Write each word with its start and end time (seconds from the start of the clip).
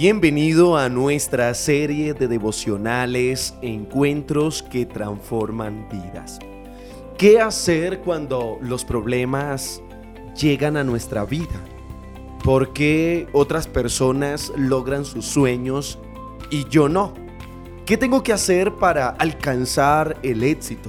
Bienvenido 0.00 0.78
a 0.78 0.88
nuestra 0.88 1.52
serie 1.52 2.14
de 2.14 2.26
devocionales 2.26 3.54
Encuentros 3.60 4.62
que 4.62 4.86
transforman 4.86 5.90
vidas. 5.90 6.38
¿Qué 7.18 7.38
hacer 7.38 8.00
cuando 8.00 8.56
los 8.62 8.86
problemas 8.86 9.82
llegan 10.40 10.78
a 10.78 10.84
nuestra 10.84 11.26
vida? 11.26 11.60
¿Por 12.42 12.72
qué 12.72 13.28
otras 13.34 13.66
personas 13.66 14.50
logran 14.56 15.04
sus 15.04 15.26
sueños 15.26 15.98
y 16.48 16.66
yo 16.70 16.88
no? 16.88 17.12
¿Qué 17.84 17.98
tengo 17.98 18.22
que 18.22 18.32
hacer 18.32 18.76
para 18.76 19.10
alcanzar 19.10 20.16
el 20.22 20.44
éxito? 20.44 20.88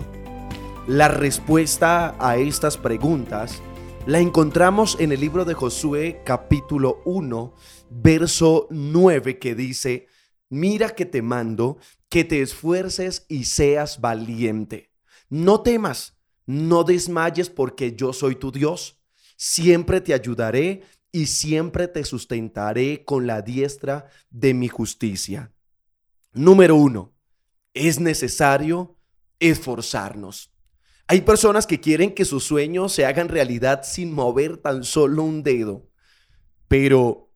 La 0.87 1.09
respuesta 1.09 2.15
a 2.17 2.37
estas 2.37 2.77
preguntas 2.77 3.61
la 4.05 4.19
encontramos 4.19 4.95
en 4.99 5.11
el 5.11 5.19
libro 5.19 5.43
de 5.43 5.53
Josué 5.53 6.21
capítulo 6.23 7.01
1, 7.03 7.53
verso 7.91 8.67
9 8.71 9.37
que 9.37 9.53
dice, 9.53 10.07
mira 10.49 10.95
que 10.95 11.05
te 11.05 11.21
mando, 11.21 11.77
que 12.09 12.23
te 12.23 12.41
esfuerces 12.41 13.25
y 13.27 13.43
seas 13.43 13.99
valiente. 13.99 14.91
No 15.29 15.61
temas, 15.61 16.17
no 16.45 16.83
desmayes 16.83 17.49
porque 17.49 17.93
yo 17.95 18.13
soy 18.13 18.35
tu 18.35 18.51
Dios. 18.51 19.01
Siempre 19.35 19.99
te 19.99 20.13
ayudaré 20.13 20.83
y 21.11 21.25
siempre 21.25 21.89
te 21.89 22.05
sustentaré 22.05 23.03
con 23.03 23.27
la 23.27 23.41
diestra 23.41 24.07
de 24.29 24.53
mi 24.53 24.69
justicia. 24.69 25.51
Número 26.31 26.75
uno, 26.75 27.13
es 27.73 27.99
necesario 27.99 28.97
esforzarnos. 29.39 30.53
Hay 31.07 31.21
personas 31.21 31.67
que 31.67 31.81
quieren 31.81 32.13
que 32.13 32.23
sus 32.23 32.45
sueños 32.45 32.93
se 32.93 33.05
hagan 33.05 33.27
realidad 33.27 33.81
sin 33.83 34.13
mover 34.13 34.57
tan 34.57 34.85
solo 34.85 35.23
un 35.23 35.43
dedo, 35.43 35.89
pero 36.69 37.30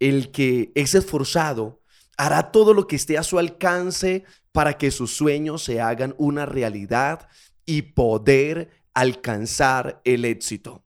el 0.00 0.30
que 0.30 0.72
es 0.74 0.94
esforzado 0.94 1.80
hará 2.16 2.52
todo 2.52 2.74
lo 2.74 2.86
que 2.86 2.96
esté 2.96 3.18
a 3.18 3.22
su 3.22 3.38
alcance 3.38 4.24
para 4.52 4.78
que 4.78 4.90
sus 4.90 5.16
sueños 5.16 5.62
se 5.62 5.80
hagan 5.80 6.14
una 6.18 6.46
realidad 6.46 7.28
y 7.66 7.82
poder 7.82 8.70
alcanzar 8.92 10.00
el 10.04 10.24
éxito. 10.24 10.84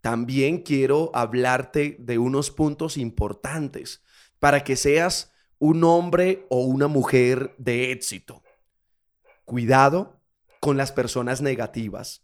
También 0.00 0.58
quiero 0.58 1.10
hablarte 1.14 1.96
de 1.98 2.18
unos 2.18 2.50
puntos 2.50 2.96
importantes 2.96 4.02
para 4.38 4.64
que 4.64 4.76
seas 4.76 5.32
un 5.58 5.84
hombre 5.84 6.46
o 6.50 6.64
una 6.64 6.88
mujer 6.88 7.54
de 7.56 7.92
éxito. 7.92 8.42
Cuidado 9.44 10.20
con 10.60 10.76
las 10.76 10.92
personas 10.92 11.40
negativas. 11.40 12.22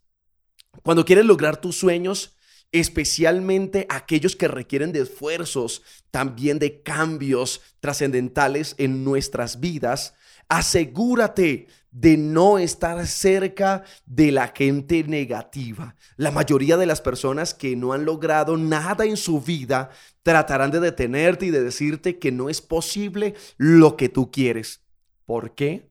Cuando 0.82 1.04
quieres 1.04 1.24
lograr 1.24 1.58
tus 1.58 1.76
sueños, 1.76 2.36
especialmente 2.72 3.86
aquellos 3.88 4.36
que 4.36 4.48
requieren 4.48 4.92
de 4.92 5.02
esfuerzos, 5.02 5.82
también 6.10 6.58
de 6.58 6.82
cambios 6.82 7.60
trascendentales 7.80 8.74
en 8.78 9.04
nuestras 9.04 9.60
vidas, 9.60 10.14
asegúrate 10.48 11.68
de 11.90 12.16
no 12.16 12.58
estar 12.58 13.04
cerca 13.06 13.84
de 14.06 14.30
la 14.30 14.52
gente 14.54 15.02
negativa. 15.02 15.96
La 16.16 16.30
mayoría 16.30 16.76
de 16.76 16.86
las 16.86 17.00
personas 17.00 17.54
que 17.54 17.74
no 17.74 17.92
han 17.92 18.04
logrado 18.04 18.56
nada 18.56 19.04
en 19.04 19.16
su 19.16 19.40
vida 19.40 19.90
tratarán 20.22 20.70
de 20.70 20.80
detenerte 20.80 21.46
y 21.46 21.50
de 21.50 21.62
decirte 21.62 22.18
que 22.18 22.30
no 22.30 22.48
es 22.48 22.60
posible 22.60 23.34
lo 23.56 23.96
que 23.96 24.08
tú 24.08 24.30
quieres. 24.30 24.82
¿Por 25.26 25.54
qué? 25.54 25.90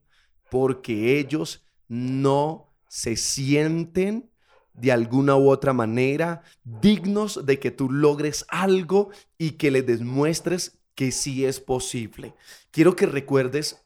Porque 0.50 1.20
ellos 1.20 1.66
no 1.90 2.74
se 2.88 3.16
sienten 3.18 4.30
de 4.80 4.92
alguna 4.92 5.36
u 5.36 5.50
otra 5.50 5.74
manera 5.74 6.42
dignos 6.64 7.46
de 7.46 7.60
que 7.60 7.72
tú 7.72 7.92
logres 7.92 8.46
algo 8.48 9.10
y 9.38 9.52
que 9.52 9.72
les 9.72 9.86
demuestres 9.86 10.80
que 10.96 11.12
sí 11.12 11.46
es 11.46 11.60
posible. 11.60 12.36
Quiero 12.72 12.96
que 12.96 13.06
recuerdes 13.06 13.86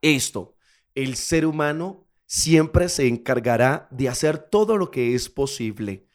esto. 0.00 0.56
El 0.94 1.16
ser 1.16 1.46
humano 1.46 2.06
siempre 2.26 2.88
se 2.88 3.06
encargará 3.06 3.88
de 3.90 4.08
hacer 4.08 4.38
todo 4.38 4.76
lo 4.76 4.90
que 4.90 5.14
es 5.14 5.28
posible, 5.28 6.06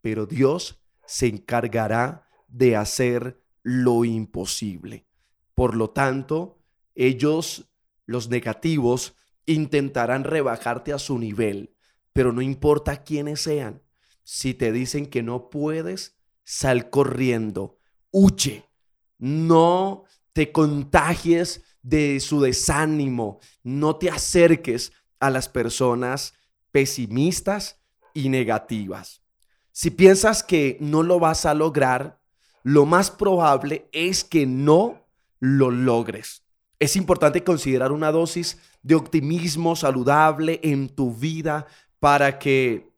pero 0.00 0.26
Dios 0.26 0.82
se 1.06 1.26
encargará 1.26 2.26
de 2.48 2.76
hacer 2.76 3.42
lo 3.62 4.04
imposible. 4.04 5.06
Por 5.54 5.76
lo 5.76 5.90
tanto, 5.90 6.58
ellos, 6.94 7.70
los 8.06 8.28
negativos, 8.30 9.14
intentarán 9.46 10.24
rebajarte 10.24 10.92
a 10.92 10.98
su 10.98 11.18
nivel, 11.18 11.74
pero 12.12 12.32
no 12.32 12.42
importa 12.42 13.02
quiénes 13.02 13.40
sean. 13.40 13.82
Si 14.22 14.54
te 14.54 14.72
dicen 14.72 15.06
que 15.06 15.22
no 15.22 15.50
puedes, 15.50 16.16
sal 16.44 16.90
corriendo, 16.90 17.78
huye, 18.10 18.64
no 19.18 20.04
te 20.32 20.52
contagies 20.52 21.62
de 21.82 22.20
su 22.20 22.40
desánimo, 22.40 23.40
no 23.62 23.96
te 23.96 24.10
acerques 24.10 24.92
a 25.18 25.30
las 25.30 25.48
personas 25.48 26.34
pesimistas 26.70 27.80
y 28.14 28.28
negativas. 28.28 29.22
Si 29.72 29.90
piensas 29.90 30.42
que 30.42 30.76
no 30.80 31.02
lo 31.02 31.20
vas 31.20 31.46
a 31.46 31.54
lograr, 31.54 32.20
lo 32.62 32.86
más 32.86 33.10
probable 33.10 33.88
es 33.92 34.24
que 34.24 34.46
no 34.46 35.06
lo 35.38 35.70
logres. 35.70 36.42
Es 36.78 36.96
importante 36.96 37.44
considerar 37.44 37.92
una 37.92 38.10
dosis 38.10 38.58
de 38.82 38.94
optimismo 38.94 39.76
saludable 39.76 40.60
en 40.62 40.88
tu 40.88 41.14
vida 41.14 41.66
para 42.00 42.38
que 42.38 42.92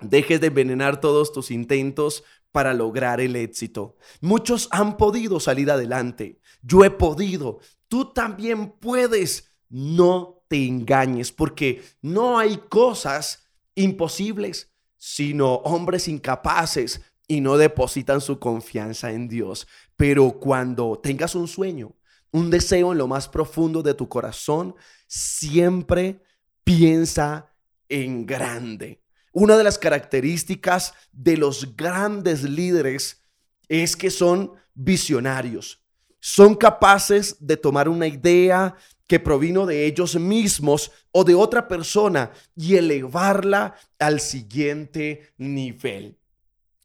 dejes 0.00 0.40
de 0.40 0.48
envenenar 0.48 1.00
todos 1.00 1.32
tus 1.32 1.50
intentos 1.50 2.22
para 2.52 2.72
lograr 2.72 3.20
el 3.20 3.36
éxito. 3.36 3.96
Muchos 4.20 4.68
han 4.70 4.96
podido 4.96 5.40
salir 5.40 5.70
adelante. 5.70 6.40
Yo 6.62 6.84
he 6.84 6.90
podido. 6.90 7.58
Tú 7.88 8.12
también 8.12 8.70
puedes. 8.70 9.52
No 9.68 10.44
te 10.48 10.64
engañes 10.64 11.32
porque 11.32 11.82
no 12.00 12.38
hay 12.38 12.56
cosas 12.68 13.48
imposibles, 13.74 14.72
sino 14.96 15.54
hombres 15.56 16.06
incapaces 16.06 17.00
y 17.26 17.40
no 17.40 17.56
depositan 17.56 18.20
su 18.20 18.38
confianza 18.38 19.10
en 19.10 19.28
Dios. 19.28 19.66
Pero 19.96 20.38
cuando 20.38 20.98
tengas 21.02 21.34
un 21.34 21.48
sueño, 21.48 21.96
un 22.30 22.50
deseo 22.50 22.92
en 22.92 22.98
lo 22.98 23.08
más 23.08 23.28
profundo 23.28 23.82
de 23.82 23.94
tu 23.94 24.08
corazón, 24.08 24.74
siempre 25.06 26.22
piensa 26.64 27.52
en 27.88 28.26
grande. 28.26 29.02
Una 29.32 29.56
de 29.56 29.64
las 29.64 29.78
características 29.78 30.94
de 31.12 31.36
los 31.36 31.76
grandes 31.76 32.42
líderes 32.42 33.22
es 33.68 33.96
que 33.96 34.10
son 34.10 34.52
visionarios. 34.74 35.84
Son 36.20 36.54
capaces 36.54 37.36
de 37.38 37.56
tomar 37.56 37.88
una 37.88 38.06
idea 38.06 38.74
que 39.06 39.20
provino 39.20 39.66
de 39.66 39.86
ellos 39.86 40.16
mismos 40.16 40.90
o 41.12 41.22
de 41.22 41.34
otra 41.34 41.68
persona 41.68 42.32
y 42.56 42.76
elevarla 42.76 43.76
al 43.98 44.20
siguiente 44.20 45.32
nivel. 45.38 46.18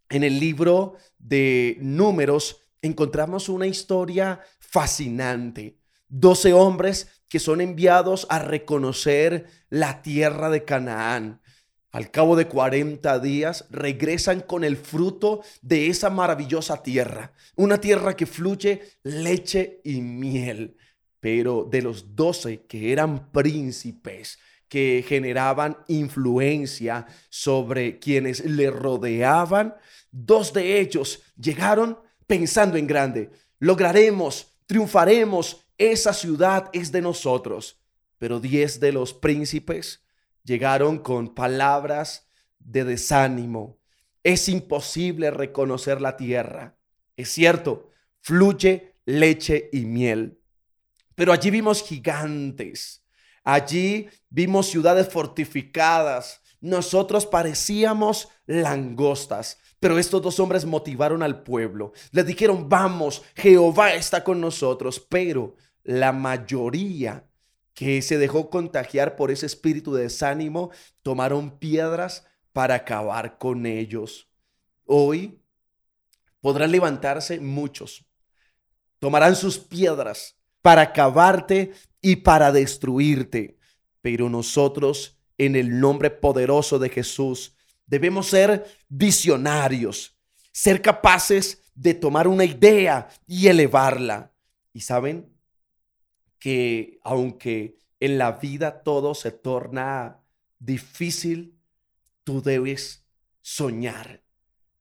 En 0.09 0.23
el 0.23 0.39
libro 0.39 0.97
de 1.17 1.77
números 1.79 2.61
encontramos 2.81 3.49
una 3.49 3.67
historia 3.67 4.41
fascinante. 4.59 5.80
Doce 6.13 6.51
hombres 6.51 7.07
que 7.29 7.39
son 7.39 7.61
enviados 7.61 8.27
a 8.29 8.39
reconocer 8.39 9.45
la 9.69 10.01
tierra 10.01 10.49
de 10.49 10.65
Canaán. 10.65 11.39
Al 11.89 12.11
cabo 12.11 12.35
de 12.35 12.49
40 12.49 13.17
días 13.19 13.65
regresan 13.69 14.41
con 14.41 14.65
el 14.65 14.75
fruto 14.75 15.41
de 15.61 15.87
esa 15.87 16.09
maravillosa 16.09 16.83
tierra, 16.83 17.31
una 17.55 17.79
tierra 17.79 18.17
que 18.17 18.25
fluye 18.25 18.81
leche 19.03 19.79
y 19.85 20.01
miel. 20.01 20.75
Pero 21.21 21.63
de 21.63 21.81
los 21.81 22.13
doce 22.13 22.65
que 22.65 22.91
eran 22.91 23.31
príncipes, 23.31 24.37
que 24.67 25.05
generaban 25.07 25.77
influencia 25.87 27.07
sobre 27.29 27.99
quienes 27.99 28.43
le 28.43 28.69
rodeaban, 28.69 29.75
dos 30.11 30.51
de 30.51 30.81
ellos 30.81 31.21
llegaron 31.39 31.97
pensando 32.27 32.75
en 32.75 32.85
grande. 32.85 33.29
Lograremos, 33.59 34.57
triunfaremos, 34.65 35.60
esa 35.89 36.13
ciudad 36.13 36.69
es 36.73 36.91
de 36.91 37.01
nosotros. 37.01 37.79
Pero 38.17 38.39
diez 38.39 38.79
de 38.79 38.91
los 38.91 39.13
príncipes 39.13 40.03
llegaron 40.43 40.99
con 40.99 41.33
palabras 41.33 42.27
de 42.59 42.83
desánimo. 42.83 43.79
Es 44.23 44.47
imposible 44.47 45.31
reconocer 45.31 45.99
la 46.01 46.17
tierra. 46.17 46.77
Es 47.17 47.29
cierto, 47.29 47.89
fluye 48.19 48.95
leche 49.05 49.69
y 49.73 49.85
miel. 49.85 50.39
Pero 51.15 51.33
allí 51.33 51.49
vimos 51.49 51.83
gigantes. 51.83 53.03
Allí 53.43 54.07
vimos 54.29 54.67
ciudades 54.67 55.09
fortificadas. 55.09 56.41
Nosotros 56.59 57.25
parecíamos 57.25 58.29
langostas. 58.45 59.57
Pero 59.79 59.97
estos 59.97 60.21
dos 60.21 60.39
hombres 60.39 60.63
motivaron 60.63 61.23
al 61.23 61.41
pueblo. 61.41 61.93
Le 62.11 62.23
dijeron, 62.23 62.69
vamos, 62.69 63.23
Jehová 63.35 63.95
está 63.95 64.23
con 64.23 64.39
nosotros. 64.39 64.99
Pero 64.99 65.55
la 65.83 66.11
mayoría 66.11 67.27
que 67.73 68.01
se 68.01 68.17
dejó 68.17 68.49
contagiar 68.49 69.15
por 69.15 69.31
ese 69.31 69.45
espíritu 69.45 69.93
de 69.93 70.03
desánimo 70.03 70.71
tomaron 71.01 71.57
piedras 71.57 72.25
para 72.53 72.75
acabar 72.75 73.37
con 73.37 73.65
ellos. 73.65 74.29
Hoy 74.85 75.41
podrán 76.41 76.71
levantarse 76.71 77.39
muchos, 77.39 78.05
tomarán 78.99 79.35
sus 79.35 79.57
piedras 79.57 80.37
para 80.61 80.81
acabarte 80.81 81.71
y 82.01 82.17
para 82.17 82.51
destruirte. 82.51 83.57
Pero 84.01 84.29
nosotros, 84.29 85.17
en 85.37 85.55
el 85.55 85.79
nombre 85.79 86.09
poderoso 86.09 86.79
de 86.79 86.89
Jesús, 86.89 87.55
debemos 87.85 88.27
ser 88.27 88.65
visionarios, 88.89 90.17
ser 90.51 90.81
capaces 90.81 91.61
de 91.73 91.93
tomar 91.93 92.27
una 92.27 92.45
idea 92.45 93.09
y 93.27 93.47
elevarla. 93.47 94.33
Y 94.73 94.81
saben 94.81 95.31
que 96.41 96.99
aunque 97.03 97.77
en 97.99 98.17
la 98.17 98.31
vida 98.31 98.81
todo 98.81 99.13
se 99.13 99.31
torna 99.31 100.19
difícil, 100.57 101.55
tú 102.23 102.41
debes 102.41 103.05
soñar 103.41 104.23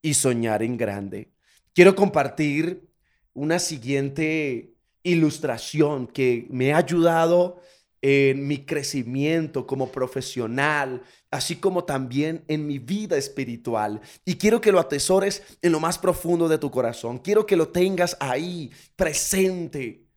y 0.01 0.15
soñar 0.15 0.63
en 0.63 0.79
grande. 0.79 1.31
Quiero 1.75 1.95
compartir 1.95 2.89
una 3.35 3.59
siguiente 3.59 4.73
ilustración 5.03 6.07
que 6.07 6.47
me 6.49 6.73
ha 6.73 6.79
ayudado 6.79 7.61
en 8.01 8.49
mi 8.49 8.65
crecimiento 8.65 9.67
como 9.67 9.93
profesional, 9.93 11.03
así 11.31 11.57
como 11.57 11.85
también 11.85 12.43
en 12.49 12.67
mi 12.67 12.79
vida 12.79 13.19
espiritual. 13.19 14.01
Y 14.25 14.37
quiero 14.37 14.63
que 14.63 14.73
lo 14.73 14.81
atesores 14.81 15.43
en 15.61 15.73
lo 15.73 15.81
más 15.81 15.99
profundo 15.99 16.49
de 16.49 16.57
tu 16.57 16.71
corazón. 16.71 17.19
Quiero 17.19 17.45
que 17.45 17.57
lo 17.57 17.69
tengas 17.69 18.17
ahí, 18.19 18.71
presente, 18.97 20.10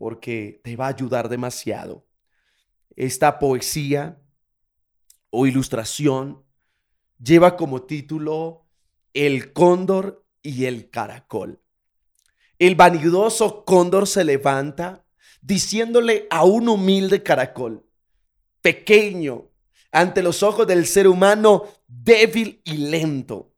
porque 0.00 0.62
te 0.64 0.76
va 0.76 0.86
a 0.86 0.94
ayudar 0.94 1.28
demasiado. 1.28 2.08
Esta 2.96 3.38
poesía 3.38 4.18
o 5.28 5.46
ilustración 5.46 6.42
lleva 7.22 7.54
como 7.54 7.82
título 7.82 8.66
El 9.12 9.52
cóndor 9.52 10.26
y 10.40 10.64
el 10.64 10.88
caracol. 10.88 11.60
El 12.58 12.76
vanidoso 12.76 13.66
cóndor 13.66 14.06
se 14.06 14.24
levanta 14.24 15.04
diciéndole 15.42 16.26
a 16.30 16.44
un 16.44 16.70
humilde 16.70 17.22
caracol, 17.22 17.86
pequeño, 18.62 19.50
ante 19.92 20.22
los 20.22 20.42
ojos 20.42 20.66
del 20.66 20.86
ser 20.86 21.08
humano 21.08 21.64
débil 21.86 22.62
y 22.64 22.78
lento. 22.78 23.52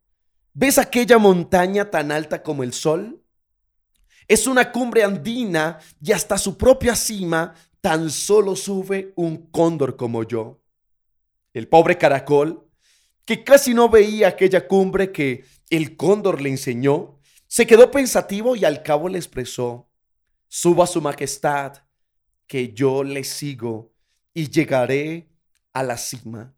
¿Ves 0.55 0.79
aquella 0.79 1.19
montaña 1.19 1.89
tan 1.89 2.11
alta 2.11 2.43
como 2.43 2.65
el 2.65 2.73
sol? 2.73 3.22
Es 4.29 4.47
una 4.47 4.71
cumbre 4.73 5.03
andina 5.05 5.79
y 6.01 6.13
hasta 6.13 6.39
su 6.39 6.57
propia 6.57 6.95
cima 6.95 7.55
tan 7.81 8.11
solo 8.11 8.57
sube 8.57 9.13
un 9.17 9.51
cóndor 9.51 9.97
como 9.97 10.23
yo. 10.23 10.61
El 11.53 11.69
pobre 11.69 11.99
caracol, 11.99 12.69
que 13.25 13.45
casi 13.45 13.75
no 13.75 13.89
veía 13.89 14.29
aquella 14.29 14.67
cumbre 14.67 15.13
que 15.13 15.45
el 15.69 15.97
cóndor 15.97 16.41
le 16.41 16.51
enseñó, 16.51 17.19
se 17.47 17.67
quedó 17.67 17.91
pensativo 17.91 18.57
y 18.57 18.65
al 18.65 18.83
cabo 18.83 19.09
le 19.09 19.19
expresó, 19.19 19.91
suba 20.49 20.87
su 20.87 21.01
majestad, 21.01 21.83
que 22.47 22.73
yo 22.73 23.05
le 23.05 23.25
sigo 23.25 23.93
y 24.33 24.49
llegaré 24.49 25.29
a 25.73 25.83
la 25.83 25.97
cima. 25.97 26.55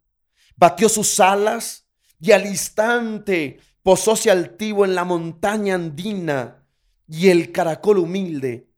Batió 0.57 0.89
sus 0.89 1.19
alas 1.21 1.87
y 2.21 2.33
al 2.33 2.47
instante 2.47 3.59
posóse 3.83 4.31
altivo 4.31 4.85
en 4.85 4.95
la 4.95 5.05
montaña 5.05 5.75
andina 5.75 6.64
y 7.06 7.29
el 7.29 7.53
caracol 7.53 7.99
humilde, 7.99 8.69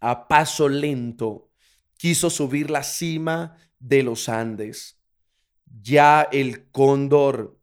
a 0.00 0.28
paso 0.28 0.68
lento, 0.68 1.50
quiso 1.96 2.30
subir 2.30 2.70
la 2.70 2.82
cima 2.82 3.56
de 3.78 4.02
los 4.02 4.28
Andes. 4.28 4.98
Ya 5.82 6.28
el 6.32 6.70
cóndor 6.70 7.58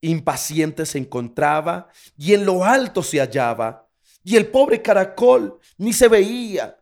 impaciente 0.00 0.86
se 0.86 0.98
encontraba 0.98 1.88
y 2.16 2.34
en 2.34 2.44
lo 2.44 2.64
alto 2.64 3.02
se 3.02 3.18
hallaba. 3.18 3.88
Y 4.22 4.36
el 4.36 4.48
pobre 4.48 4.82
caracol 4.82 5.58
ni 5.78 5.92
se 5.92 6.08
veía. 6.08 6.80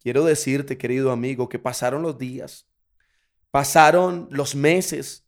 Quiero 0.00 0.24
decirte, 0.24 0.78
querido 0.78 1.10
amigo, 1.10 1.48
que 1.48 1.58
pasaron 1.58 2.02
los 2.02 2.18
días, 2.18 2.66
pasaron 3.50 4.28
los 4.30 4.54
meses, 4.54 5.24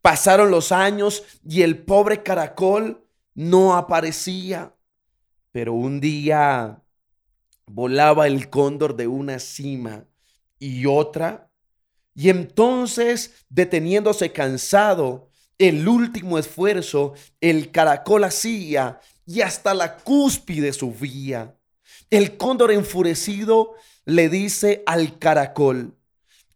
pasaron 0.00 0.50
los 0.50 0.72
años 0.72 1.22
y 1.44 1.62
el 1.62 1.84
pobre 1.84 2.22
caracol 2.22 3.04
no 3.34 3.76
aparecía. 3.76 4.74
Pero 5.52 5.74
un 5.74 6.00
día 6.00 6.82
volaba 7.66 8.26
el 8.26 8.50
cóndor 8.50 8.96
de 8.96 9.06
una 9.06 9.38
cima 9.38 10.06
y 10.58 10.86
otra, 10.86 11.50
y 12.14 12.28
entonces, 12.28 13.44
deteniéndose 13.48 14.32
cansado, 14.32 15.30
el 15.58 15.86
último 15.88 16.38
esfuerzo, 16.38 17.14
el 17.40 17.70
caracol 17.70 18.24
hacía 18.24 19.00
y 19.26 19.40
hasta 19.40 19.74
la 19.74 19.96
cúspide 19.96 20.72
subía. 20.72 21.56
El 22.10 22.36
cóndor 22.36 22.72
enfurecido 22.72 23.74
le 24.04 24.28
dice 24.28 24.82
al 24.86 25.18
caracol, 25.18 25.96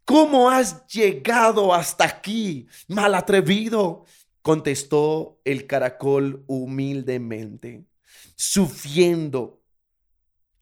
¿cómo 0.05 0.51
has 0.51 0.87
llegado 0.89 1.73
hasta 1.73 2.05
aquí, 2.05 2.67
mal 2.89 3.15
atrevido? 3.15 4.05
Contestó 4.43 5.41
el 5.45 5.67
caracol 5.67 6.45
humildemente, 6.47 7.85
sufriendo, 8.35 9.63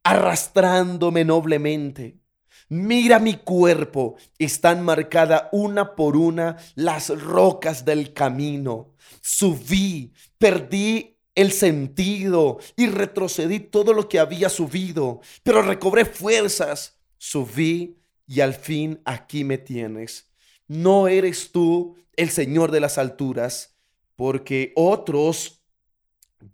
arrastrándome 0.02 1.24
noblemente 1.24 2.24
Mira 2.68 3.18
mi 3.18 3.34
cuerpo, 3.34 4.16
están 4.38 4.82
marcadas 4.82 5.44
una 5.52 5.94
por 5.94 6.16
una 6.16 6.56
las 6.74 7.08
rocas 7.08 7.84
del 7.84 8.12
camino. 8.14 8.94
Subí, 9.20 10.12
perdí 10.38 11.18
el 11.34 11.52
sentido 11.52 12.58
y 12.76 12.86
retrocedí 12.86 13.60
todo 13.60 13.92
lo 13.92 14.08
que 14.08 14.18
había 14.18 14.48
subido, 14.48 15.20
pero 15.42 15.62
recobré 15.62 16.04
fuerzas. 16.04 16.98
Subí 17.18 17.98
y 18.26 18.40
al 18.40 18.54
fin 18.54 19.00
aquí 19.04 19.44
me 19.44 19.58
tienes. 19.58 20.30
No 20.66 21.08
eres 21.08 21.52
tú 21.52 21.96
el 22.16 22.30
Señor 22.30 22.70
de 22.70 22.80
las 22.80 22.96
alturas, 22.96 23.76
porque 24.16 24.72
otros 24.74 25.62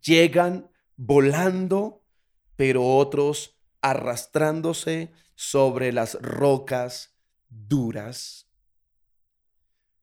llegan 0.03 0.70
volando, 1.03 2.05
pero 2.57 2.85
otros 2.85 3.57
arrastrándose 3.81 5.11
sobre 5.35 5.93
las 5.93 6.21
rocas 6.21 7.17
duras. 7.49 8.51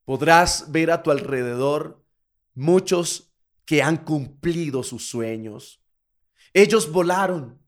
Podrás 0.06 0.72
ver 0.72 0.90
a 0.90 1.04
tu 1.04 1.12
alrededor 1.12 2.04
muchos 2.56 3.32
que 3.66 3.84
han 3.84 3.98
cumplido 3.98 4.82
sus 4.82 5.08
sueños. 5.08 5.84
Ellos 6.52 6.92
volaron, 6.92 7.62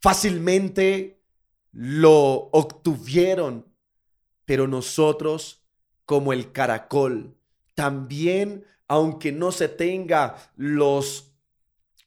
fácilmente 0.00 1.24
lo 1.72 2.50
obtuvieron, 2.52 3.66
pero 4.44 4.68
nosotros, 4.68 5.66
como 6.04 6.32
el 6.32 6.52
caracol, 6.52 7.36
también, 7.74 8.64
aunque 8.86 9.32
no 9.32 9.50
se 9.50 9.68
tenga 9.68 10.36
los 10.54 11.31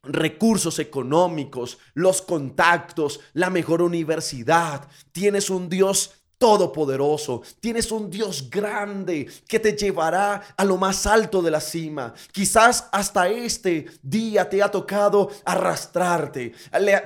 recursos 0.08 0.80
económicos, 0.80 1.78
los 1.94 2.22
contactos, 2.22 3.20
la 3.34 3.50
mejor 3.50 3.82
universidad. 3.82 4.88
Tienes 5.12 5.50
un 5.50 5.70
Dios 5.70 6.12
todopoderoso. 6.38 7.42
Tienes 7.60 7.92
un 7.92 8.10
Dios 8.10 8.50
grande 8.50 9.28
que 9.48 9.60
te 9.60 9.74
llevará 9.74 10.42
a 10.56 10.66
lo 10.66 10.78
más 10.78 11.06
alto 11.06 11.42
de 11.42 11.52
la 11.52 11.62
cima. 11.62 12.14
Quizás 12.32 12.88
hasta 12.92 13.30
este 13.30 13.86
día 14.02 14.50
te 14.50 14.62
ha 14.62 14.70
tocado 14.70 15.30
arrastrarte, 15.46 16.54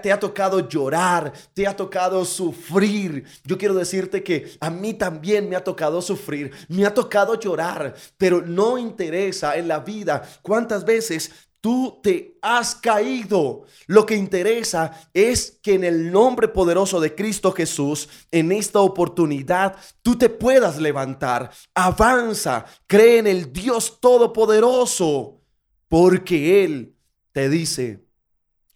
te 0.02 0.12
ha 0.12 0.20
tocado 0.20 0.68
llorar, 0.68 1.32
te 1.54 1.68
ha 1.68 1.76
tocado 1.76 2.26
sufrir. 2.26 3.26
Yo 3.44 3.58
quiero 3.58 3.76
decirte 3.76 4.24
que 4.24 4.58
a 4.60 4.70
mí 4.70 4.94
también 4.94 5.48
me 5.48 5.56
ha 5.56 5.64
tocado 5.64 6.02
sufrir, 6.02 6.52
me 6.68 6.86
ha 6.86 6.94
tocado 6.94 7.40
llorar, 7.40 7.96
pero 8.18 8.42
no 8.42 8.78
interesa 8.78 9.58
en 9.58 9.68
la 9.68 9.80
vida 9.80 10.24
cuántas 10.42 10.84
veces 10.84 11.32
Tú 11.62 12.00
te 12.02 12.38
has 12.42 12.76
caído. 12.76 13.66
Lo 13.88 14.06
que 14.06 14.16
interesa 14.16 15.10
es 15.14 15.60
que 15.62 15.74
en 15.74 15.84
el 15.84 16.12
nombre 16.12 16.48
poderoso 16.48 17.02
de 17.02 17.14
Cristo 17.14 17.52
Jesús, 17.52 18.08
en 18.32 18.52
esta 18.52 18.80
oportunidad, 18.80 19.76
tú 20.02 20.18
te 20.18 20.30
puedas 20.30 20.80
levantar. 20.80 21.52
Avanza, 21.74 22.66
cree 22.88 23.20
en 23.20 23.28
el 23.28 23.52
Dios 23.52 24.00
Todopoderoso, 24.00 25.42
porque 25.90 26.64
Él 26.64 26.96
te 27.34 27.50
dice, 27.50 28.06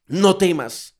no 0.07 0.35
temas, 0.35 0.97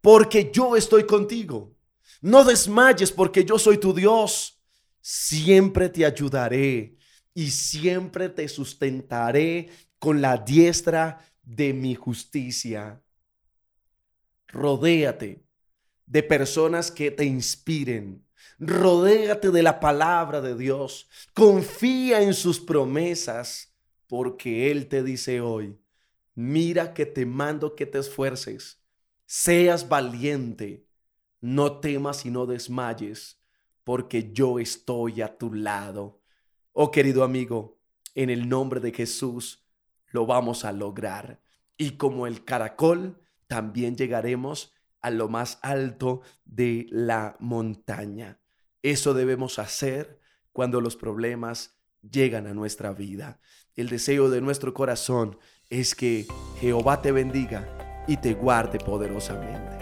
porque 0.00 0.50
yo 0.52 0.76
estoy 0.76 1.04
contigo. 1.04 1.74
No 2.20 2.44
desmayes, 2.44 3.12
porque 3.12 3.44
yo 3.44 3.58
soy 3.58 3.78
tu 3.78 3.92
Dios. 3.92 4.60
Siempre 5.00 5.88
te 5.88 6.04
ayudaré 6.04 6.96
y 7.34 7.50
siempre 7.50 8.28
te 8.28 8.48
sustentaré 8.48 9.68
con 9.98 10.20
la 10.20 10.36
diestra 10.38 11.24
de 11.42 11.72
mi 11.72 11.94
justicia. 11.94 13.02
Rodéate 14.48 15.44
de 16.06 16.22
personas 16.22 16.90
que 16.90 17.10
te 17.10 17.24
inspiren. 17.24 18.24
Rodéate 18.58 19.50
de 19.50 19.62
la 19.62 19.80
palabra 19.80 20.40
de 20.40 20.56
Dios. 20.56 21.08
Confía 21.34 22.22
en 22.22 22.34
sus 22.34 22.60
promesas, 22.60 23.74
porque 24.06 24.70
Él 24.70 24.88
te 24.88 25.02
dice 25.02 25.40
hoy, 25.40 25.78
mira 26.34 26.94
que 26.94 27.06
te 27.06 27.26
mando 27.26 27.74
que 27.74 27.86
te 27.86 27.98
esfuerces 27.98 28.78
seas 29.28 29.90
valiente, 29.90 30.88
no 31.42 31.80
temas 31.80 32.24
y 32.24 32.30
no 32.30 32.46
desmayes, 32.46 33.38
porque 33.84 34.32
yo 34.32 34.58
estoy 34.58 35.20
a 35.20 35.36
tu 35.36 35.52
lado. 35.52 36.22
Oh 36.72 36.90
querido 36.90 37.22
amigo, 37.22 37.78
en 38.14 38.30
el 38.30 38.48
nombre 38.48 38.80
de 38.80 38.90
Jesús 38.90 39.67
lo 40.10 40.26
vamos 40.26 40.64
a 40.64 40.72
lograr. 40.72 41.40
Y 41.76 41.92
como 41.92 42.26
el 42.26 42.44
caracol, 42.44 43.20
también 43.46 43.96
llegaremos 43.96 44.72
a 45.00 45.10
lo 45.10 45.28
más 45.28 45.58
alto 45.62 46.22
de 46.44 46.86
la 46.90 47.36
montaña. 47.40 48.40
Eso 48.82 49.14
debemos 49.14 49.58
hacer 49.58 50.20
cuando 50.52 50.80
los 50.80 50.96
problemas 50.96 51.78
llegan 52.02 52.46
a 52.46 52.54
nuestra 52.54 52.92
vida. 52.92 53.40
El 53.74 53.88
deseo 53.88 54.30
de 54.30 54.40
nuestro 54.40 54.74
corazón 54.74 55.38
es 55.70 55.94
que 55.94 56.26
Jehová 56.60 57.00
te 57.02 57.12
bendiga 57.12 58.04
y 58.06 58.16
te 58.16 58.34
guarde 58.34 58.78
poderosamente. 58.78 59.77